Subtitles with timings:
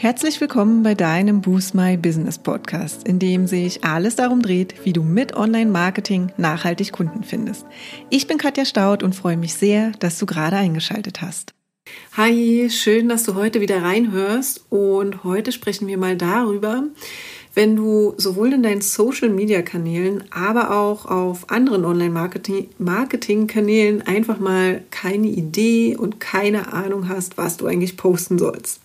[0.00, 4.92] Herzlich willkommen bei deinem Boost My Business Podcast, in dem sich alles darum dreht, wie
[4.92, 7.66] du mit Online-Marketing nachhaltig Kunden findest.
[8.08, 11.52] Ich bin Katja Staud und freue mich sehr, dass du gerade eingeschaltet hast.
[12.16, 16.84] Hi, schön, dass du heute wieder reinhörst und heute sprechen wir mal darüber,
[17.54, 25.96] wenn du sowohl in deinen Social-Media-Kanälen, aber auch auf anderen Online-Marketing-Kanälen einfach mal keine Idee
[25.96, 28.80] und keine Ahnung hast, was du eigentlich posten sollst.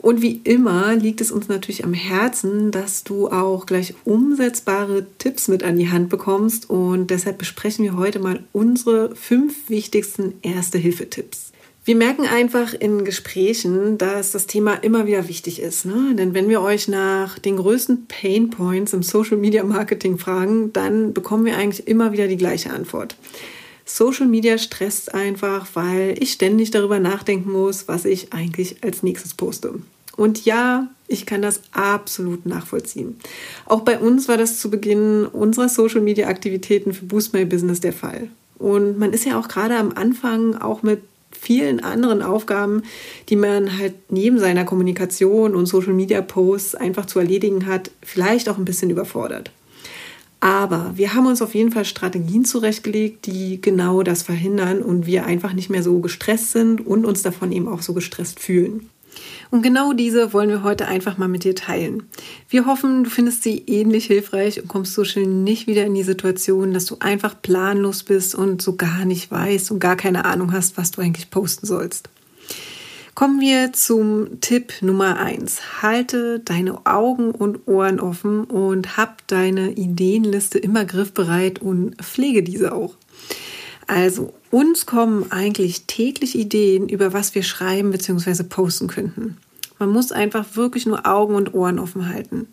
[0.00, 5.48] Und wie immer liegt es uns natürlich am Herzen, dass du auch gleich umsetzbare Tipps
[5.48, 6.70] mit an die Hand bekommst.
[6.70, 11.52] Und deshalb besprechen wir heute mal unsere fünf wichtigsten Erste-Hilfe-Tipps.
[11.84, 15.86] Wir merken einfach in Gesprächen, dass das Thema immer wieder wichtig ist.
[15.86, 16.14] Ne?
[16.14, 21.12] Denn wenn wir euch nach den größten Pain Points im Social Media Marketing fragen, dann
[21.12, 23.16] bekommen wir eigentlich immer wieder die gleiche Antwort.
[23.96, 29.34] Social Media stresst einfach, weil ich ständig darüber nachdenken muss, was ich eigentlich als nächstes
[29.34, 29.74] poste.
[30.16, 33.18] Und ja, ich kann das absolut nachvollziehen.
[33.66, 37.80] Auch bei uns war das zu Beginn unserer Social Media Aktivitäten für Boost My Business
[37.80, 38.28] der Fall.
[38.58, 41.00] Und man ist ja auch gerade am Anfang auch mit
[41.32, 42.82] vielen anderen Aufgaben,
[43.28, 48.48] die man halt neben seiner Kommunikation und Social Media Posts einfach zu erledigen hat, vielleicht
[48.48, 49.50] auch ein bisschen überfordert.
[50.40, 55.26] Aber wir haben uns auf jeden Fall Strategien zurechtgelegt, die genau das verhindern und wir
[55.26, 58.88] einfach nicht mehr so gestresst sind und uns davon eben auch so gestresst fühlen.
[59.50, 62.04] Und genau diese wollen wir heute einfach mal mit dir teilen.
[62.48, 66.04] Wir hoffen, du findest sie ähnlich hilfreich und kommst so schnell nicht wieder in die
[66.04, 70.52] Situation, dass du einfach planlos bist und so gar nicht weißt und gar keine Ahnung
[70.52, 72.08] hast, was du eigentlich posten sollst.
[73.14, 79.72] Kommen wir zum Tipp Nummer eins: Halte deine Augen und Ohren offen und hab deine
[79.72, 82.94] Ideenliste immer griffbereit und pflege diese auch.
[83.86, 88.44] Also, uns kommen eigentlich täglich Ideen, über was wir schreiben bzw.
[88.44, 89.36] posten könnten.
[89.80, 92.46] Man muss einfach wirklich nur Augen und Ohren offen halten.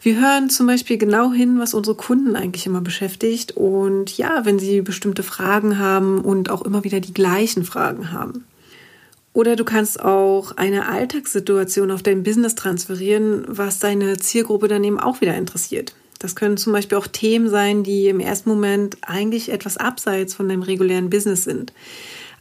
[0.00, 4.58] Wir hören zum Beispiel genau hin, was unsere Kunden eigentlich immer beschäftigt und ja, wenn
[4.58, 8.44] sie bestimmte Fragen haben und auch immer wieder die gleichen Fragen haben.
[9.34, 15.00] Oder du kannst auch eine Alltagssituation auf dein Business transferieren, was deine Zielgruppe dann eben
[15.00, 15.94] auch wieder interessiert.
[16.18, 20.48] Das können zum Beispiel auch Themen sein, die im ersten Moment eigentlich etwas abseits von
[20.48, 21.72] deinem regulären Business sind.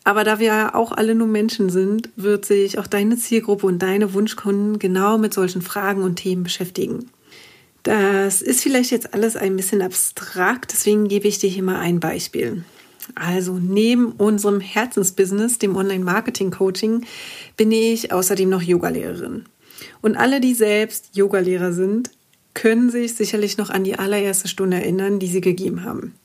[0.04, 3.80] Aber da wir ja auch alle nur Menschen sind, wird sich auch deine Zielgruppe und
[3.80, 7.10] deine Wunschkunden genau mit solchen Fragen und Themen beschäftigen.
[7.84, 12.00] Das ist vielleicht jetzt alles ein bisschen abstrakt, deswegen gebe ich dir hier mal ein
[12.00, 12.64] Beispiel.
[13.16, 17.06] Also neben unserem Herzensbusiness, dem Online-Marketing-Coaching,
[17.58, 19.46] bin ich außerdem noch Yogalehrerin.
[20.02, 22.12] Und alle, die selbst Yogalehrer sind,
[22.54, 26.16] können sich sicherlich noch an die allererste Stunde erinnern, die sie gegeben haben.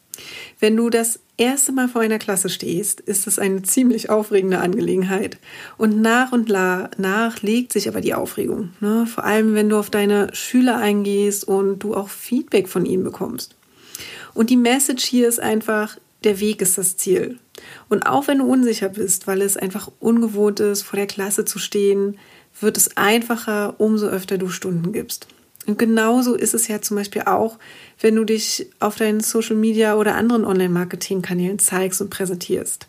[0.58, 5.38] Wenn du das erste Mal vor einer Klasse stehst, ist es eine ziemlich aufregende Angelegenheit.
[5.76, 8.70] Und nach und nach legt sich aber die Aufregung.
[8.80, 9.06] Ne?
[9.06, 13.54] Vor allem, wenn du auf deine Schüler eingehst und du auch Feedback von ihnen bekommst.
[14.34, 17.38] Und die Message hier ist einfach, der Weg ist das Ziel.
[17.88, 21.58] Und auch wenn du unsicher bist, weil es einfach ungewohnt ist, vor der Klasse zu
[21.58, 22.18] stehen,
[22.60, 25.28] wird es einfacher, umso öfter du Stunden gibst.
[25.66, 27.58] Und genauso ist es ja zum Beispiel auch,
[28.00, 32.86] wenn du dich auf deinen Social Media oder anderen Online-Marketing-Kanälen zeigst und präsentierst.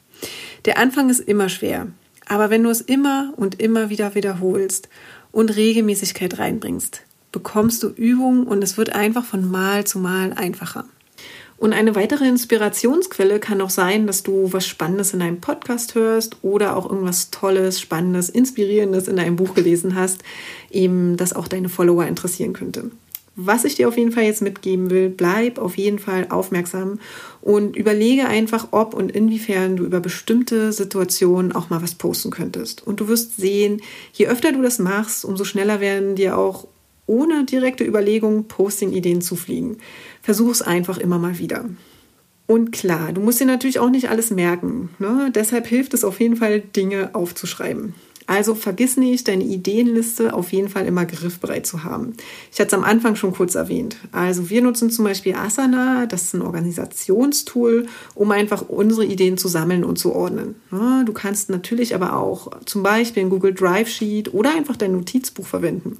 [0.65, 1.87] Der Anfang ist immer schwer,
[2.27, 4.89] aber wenn du es immer und immer wieder wiederholst
[5.31, 7.01] und Regelmäßigkeit reinbringst,
[7.31, 10.85] bekommst du Übung und es wird einfach von Mal zu Mal einfacher.
[11.57, 16.37] Und eine weitere Inspirationsquelle kann auch sein, dass du was Spannendes in einem Podcast hörst
[16.43, 20.23] oder auch irgendwas Tolles, Spannendes, Inspirierendes in einem Buch gelesen hast,
[20.69, 22.91] eben das auch deine Follower interessieren könnte.
[23.39, 26.99] Was ich dir auf jeden Fall jetzt mitgeben will, bleib auf jeden Fall aufmerksam
[27.41, 32.85] und überlege einfach, ob und inwiefern du über bestimmte Situationen auch mal was posten könntest.
[32.85, 33.81] Und du wirst sehen,
[34.13, 36.67] je öfter du das machst, umso schneller werden dir auch
[37.07, 39.77] ohne direkte Überlegung Posting-Ideen zu fliegen.
[40.21, 41.65] Versuch es einfach immer mal wieder.
[42.45, 44.89] Und klar, du musst dir natürlich auch nicht alles merken.
[44.99, 45.31] Ne?
[45.33, 47.93] Deshalb hilft es auf jeden Fall, Dinge aufzuschreiben.
[48.29, 52.13] Also vergiss nicht, deine Ideenliste auf jeden Fall immer griffbereit zu haben.
[52.51, 53.95] Ich hatte es am Anfang schon kurz erwähnt.
[54.11, 59.47] Also wir nutzen zum Beispiel Asana, das ist ein Organisationstool, um einfach unsere Ideen zu
[59.47, 60.55] sammeln und zu ordnen.
[60.71, 61.03] Ne?
[61.05, 65.47] Du kannst natürlich aber auch zum Beispiel ein Google Drive Sheet oder einfach dein Notizbuch
[65.47, 65.97] verwenden.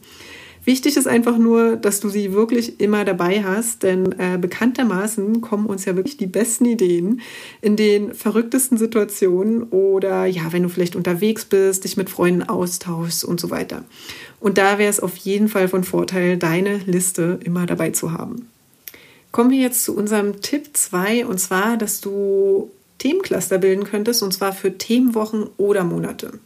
[0.67, 5.65] Wichtig ist einfach nur, dass du sie wirklich immer dabei hast, denn äh, bekanntermaßen kommen
[5.65, 7.21] uns ja wirklich die besten Ideen
[7.61, 13.23] in den verrücktesten Situationen oder ja, wenn du vielleicht unterwegs bist, dich mit Freunden austauschst
[13.23, 13.85] und so weiter.
[14.41, 18.49] Und da wäre es auf jeden Fall von Vorteil, deine Liste immer dabei zu haben.
[19.31, 24.33] Kommen wir jetzt zu unserem Tipp 2 und zwar, dass du Themencluster bilden könntest und
[24.33, 26.41] zwar für Themenwochen oder Monate.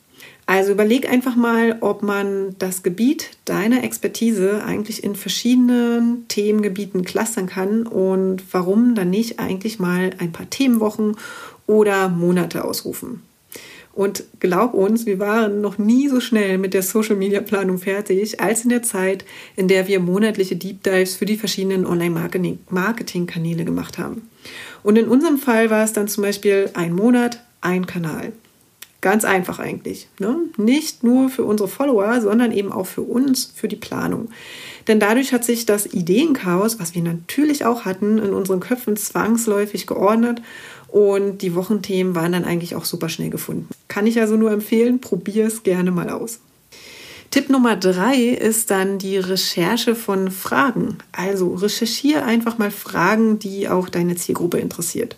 [0.46, 7.48] Also überleg einfach mal, ob man das Gebiet deiner Expertise eigentlich in verschiedenen Themengebieten clustern
[7.48, 11.16] kann und warum dann nicht eigentlich mal ein paar Themenwochen
[11.68, 13.22] oder Monate ausrufen.
[13.94, 18.40] Und glaub uns, wir waren noch nie so schnell mit der Social Media Planung fertig,
[18.40, 19.26] als in der Zeit,
[19.56, 24.30] in der wir monatliche Deep Dives für die verschiedenen Online-Marketing-Kanäle gemacht haben.
[24.84, 28.32] Und in unserem Fall war es dann zum Beispiel ein Monat, ein Kanal.
[29.02, 30.08] Ganz einfach eigentlich.
[30.20, 30.38] Ne?
[30.58, 34.30] Nicht nur für unsere Follower, sondern eben auch für uns, für die Planung.
[34.88, 39.88] Denn dadurch hat sich das Ideenchaos, was wir natürlich auch hatten, in unseren Köpfen zwangsläufig
[39.88, 40.44] geordnet
[40.88, 43.68] und die Wochenthemen waren dann eigentlich auch super schnell gefunden.
[43.88, 46.40] Kann ich also nur empfehlen, probier es gerne mal aus.
[47.32, 50.98] Tipp Nummer drei ist dann die Recherche von Fragen.
[51.14, 55.16] Also recherchiere einfach mal Fragen, die auch deine Zielgruppe interessiert.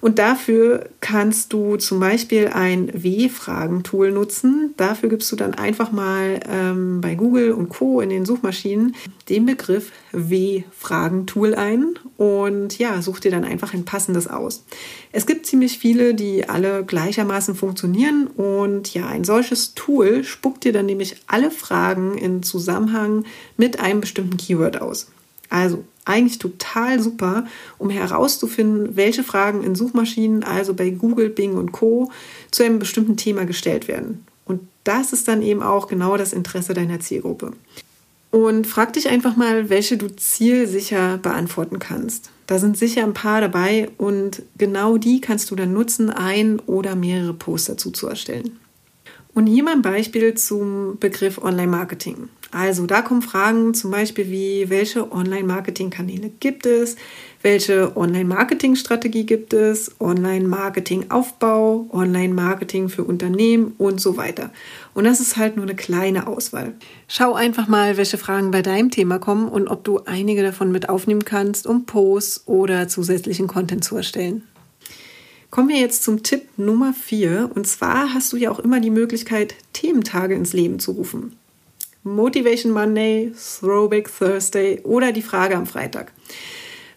[0.00, 4.72] Und dafür kannst du zum Beispiel ein W-Fragen-Tool nutzen.
[4.76, 8.00] Dafür gibst du dann einfach mal ähm, bei Google und Co.
[8.00, 8.96] in den Suchmaschinen
[9.28, 14.64] den Begriff W-Fragen-Tool ein und ja, such dir dann einfach ein passendes aus.
[15.12, 20.72] Es gibt ziemlich viele, die alle gleichermaßen funktionieren und ja, ein solches Tool spuckt dir
[20.72, 23.24] dann nämlich alle Fragen in Zusammenhang
[23.56, 25.08] mit einem bestimmten Keyword aus.
[25.50, 27.46] Also eigentlich total super,
[27.78, 32.10] um herauszufinden, welche Fragen in Suchmaschinen, also bei Google, Bing und Co,
[32.50, 34.24] zu einem bestimmten Thema gestellt werden.
[34.44, 37.52] Und das ist dann eben auch genau das Interesse deiner Zielgruppe.
[38.30, 42.30] Und frag dich einfach mal, welche du zielsicher beantworten kannst.
[42.46, 46.96] Da sind sicher ein paar dabei und genau die kannst du dann nutzen, ein oder
[46.96, 48.58] mehrere Posts dazu zu erstellen.
[49.34, 52.28] Und hier mal ein Beispiel zum Begriff Online-Marketing.
[52.52, 56.96] Also da kommen Fragen zum Beispiel wie, welche Online-Marketing-Kanäle gibt es?
[57.42, 59.92] Welche Online-Marketing-Strategie gibt es?
[60.00, 64.50] Online-Marketing-Aufbau, Online-Marketing für Unternehmen und so weiter.
[64.94, 66.74] Und das ist halt nur eine kleine Auswahl.
[67.06, 70.88] Schau einfach mal, welche Fragen bei deinem Thema kommen und ob du einige davon mit
[70.88, 74.42] aufnehmen kannst, um Posts oder zusätzlichen Content zu erstellen.
[75.50, 77.50] Kommen wir jetzt zum Tipp Nummer 4.
[77.54, 81.36] Und zwar hast du ja auch immer die Möglichkeit, Thementage ins Leben zu rufen.
[82.02, 86.12] Motivation Monday, Throwback Thursday oder die Frage am Freitag.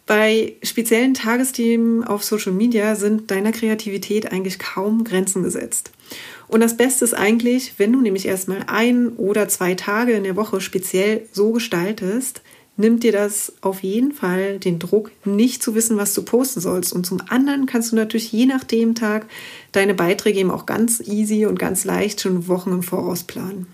[0.06, 5.92] Bei speziellen Tagesthemen auf Social Media sind deiner Kreativität eigentlich kaum Grenzen gesetzt.
[6.48, 10.36] Und das Beste ist eigentlich, wenn du nämlich erstmal ein oder zwei Tage in der
[10.36, 12.42] Woche speziell so gestaltest,
[12.76, 16.92] nimmt dir das auf jeden Fall den Druck, nicht zu wissen, was du posten sollst.
[16.92, 19.26] Und zum anderen kannst du natürlich je nach dem Tag
[19.72, 23.68] deine Beiträge eben auch ganz easy und ganz leicht schon Wochen im Voraus planen.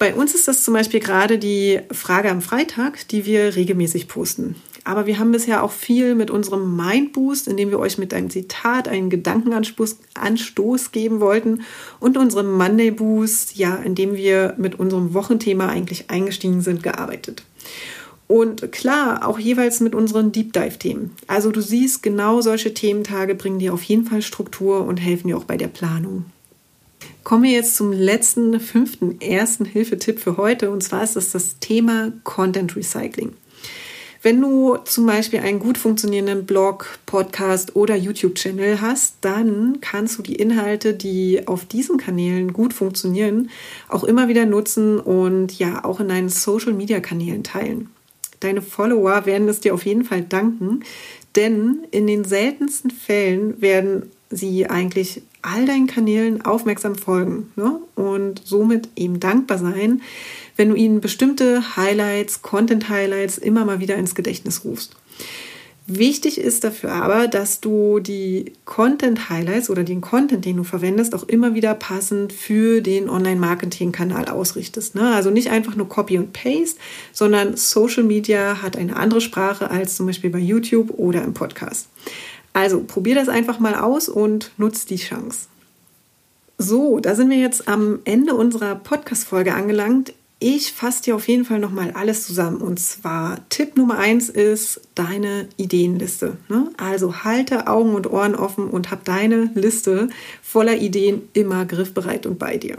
[0.00, 4.54] Bei uns ist das zum Beispiel gerade die Frage am Freitag, die wir regelmäßig posten.
[4.82, 8.30] Aber wir haben bisher auch viel mit unserem Mindboost, in dem wir euch mit einem
[8.30, 11.64] Zitat einen Gedankenanstoß Anstoß geben wollten,
[12.00, 17.42] und unserem Monday Boost, ja, in dem wir mit unserem Wochenthema eigentlich eingestiegen sind, gearbeitet.
[18.26, 21.10] Und klar, auch jeweils mit unseren Deep Dive-Themen.
[21.26, 25.36] Also du siehst, genau solche Thementage bringen dir auf jeden Fall Struktur und helfen dir
[25.36, 26.24] auch bei der Planung.
[27.30, 30.68] Kommen wir jetzt zum letzten, fünften, ersten Hilfetipp für heute.
[30.68, 33.34] Und zwar ist das das Thema Content Recycling.
[34.20, 40.22] Wenn du zum Beispiel einen gut funktionierenden Blog, Podcast oder YouTube-Channel hast, dann kannst du
[40.22, 43.50] die Inhalte, die auf diesen Kanälen gut funktionieren,
[43.88, 47.90] auch immer wieder nutzen und ja auch in deinen Social-Media-Kanälen teilen.
[48.40, 50.82] Deine Follower werden es dir auf jeden Fall danken,
[51.36, 57.80] denn in den seltensten Fällen werden sie eigentlich all deinen Kanälen aufmerksam folgen ne?
[57.94, 60.02] und somit eben dankbar sein,
[60.56, 64.96] wenn du ihnen bestimmte Highlights, Content-Highlights immer mal wieder ins Gedächtnis rufst.
[65.92, 71.24] Wichtig ist dafür aber, dass du die Content-Highlights oder den Content, den du verwendest, auch
[71.24, 74.94] immer wieder passend für den Online-Marketing-Kanal ausrichtest.
[74.94, 75.12] Ne?
[75.12, 76.78] Also nicht einfach nur Copy und Paste,
[77.12, 81.88] sondern Social Media hat eine andere Sprache als zum Beispiel bei YouTube oder im Podcast.
[82.52, 85.46] Also probier das einfach mal aus und nutz die Chance.
[86.58, 90.12] So, da sind wir jetzt am Ende unserer Podcast-Folge angelangt.
[90.42, 92.58] Ich fasse dir auf jeden Fall nochmal alles zusammen.
[92.58, 96.38] Und zwar Tipp Nummer eins ist deine Ideenliste.
[96.48, 96.70] Ne?
[96.76, 100.08] Also halte Augen und Ohren offen und hab deine Liste
[100.42, 102.76] voller Ideen immer griffbereit und bei dir.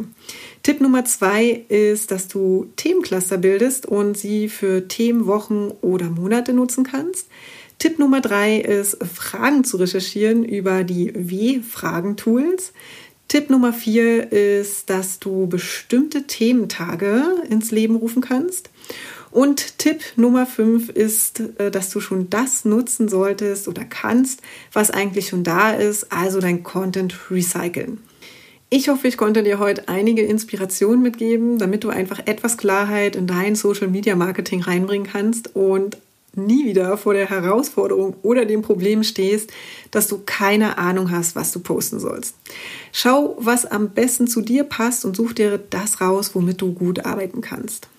[0.64, 6.84] Tipp Nummer zwei ist, dass du Themencluster bildest und sie für Themenwochen oder Monate nutzen
[6.84, 7.28] kannst.
[7.80, 12.74] Tipp Nummer drei ist, Fragen zu recherchieren über die W-Fragen-Tools.
[13.28, 18.70] Tipp Nummer vier ist, dass du bestimmte Thementage ins Leben rufen kannst.
[19.32, 24.42] Und Tipp Nummer fünf ist, äh, dass du schon das nutzen solltest oder kannst,
[24.74, 28.00] was eigentlich schon da ist, also dein Content recyceln.
[28.74, 33.28] Ich hoffe, ich konnte dir heute einige Inspirationen mitgeben, damit du einfach etwas Klarheit in
[33.28, 35.98] dein Social Media Marketing reinbringen kannst und
[36.36, 39.52] nie wieder vor der Herausforderung oder dem Problem stehst,
[39.92, 42.36] dass du keine Ahnung hast, was du posten sollst.
[42.94, 47.06] Schau, was am besten zu dir passt und such dir das raus, womit du gut
[47.06, 47.90] arbeiten kannst.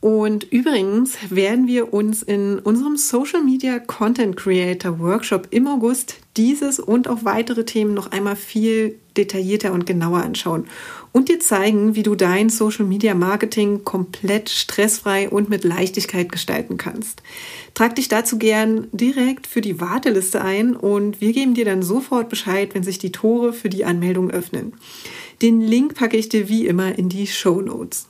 [0.00, 6.80] Und übrigens werden wir uns in unserem Social Media Content Creator Workshop im August dieses
[6.80, 10.64] und auch weitere Themen noch einmal viel detaillierter und genauer anschauen
[11.12, 16.78] und dir zeigen, wie du dein Social Media Marketing komplett stressfrei und mit Leichtigkeit gestalten
[16.78, 17.22] kannst.
[17.74, 22.30] Trag dich dazu gern direkt für die Warteliste ein und wir geben dir dann sofort
[22.30, 24.72] Bescheid, wenn sich die Tore für die Anmeldung öffnen.
[25.42, 28.09] Den Link packe ich dir wie immer in die Show Notes.